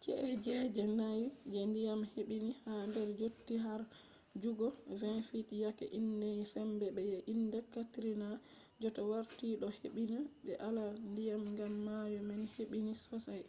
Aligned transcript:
chi’e 0.00 0.30
je 0.44 0.54
je-nayi 0.74 1.24
je 1.52 1.60
ndiyam 1.70 2.00
hebbini 2.12 2.52
ha 2.64 2.74
nder 2.88 3.08
yotti 3.20 3.54
har 3.64 3.80
jutugo 4.32 4.66
20 5.00 5.28
fit 5.28 5.48
yake 5.62 5.84
iyende 5.98 6.28
sembe 6.52 6.84
je 6.86 6.94
ɓe 6.96 7.02
indi 7.32 7.58
katrina 7.74 8.28
jotta 8.80 9.02
warti 9.10 9.48
ɗo 9.60 9.66
hebbini 9.78 10.16
be 10.44 10.52
alama 10.66 10.98
ndiyam 11.12 11.42
gam 11.58 11.72
mayo 11.86 12.20
man 12.28 12.42
hebbini 12.56 12.92
sosai 13.04 13.44